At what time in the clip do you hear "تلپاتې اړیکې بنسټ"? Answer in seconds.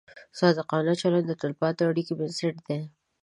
1.41-2.55